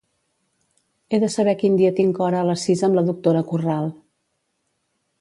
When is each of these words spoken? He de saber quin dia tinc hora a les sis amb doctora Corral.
He 1.09 1.19
de 1.25 1.29
saber 1.33 1.53
quin 1.59 1.77
dia 1.83 1.93
tinc 2.01 2.23
hora 2.25 2.41
a 2.41 2.49
les 2.49 2.65
sis 2.71 2.83
amb 2.91 3.05
doctora 3.13 3.47
Corral. 3.55 3.95